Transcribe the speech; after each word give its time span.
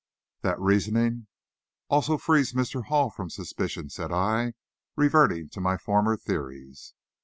"That 0.41 0.59
reasoning 0.59 1.27
also 1.87 2.17
frees 2.17 2.53
Mr. 2.53 2.85
Hall 2.85 3.11
from 3.11 3.29
suspicion," 3.29 3.91
said 3.91 4.11
I, 4.11 4.53
reverting 4.95 5.49
to 5.49 5.61
my 5.61 5.77
former 5.77 6.17
theories. 6.17 6.95